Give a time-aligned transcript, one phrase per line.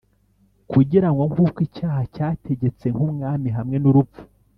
[0.71, 4.21] Kugira ngo, nk’uko icyaha cyategetse nk’umwami hamwe n’urupfu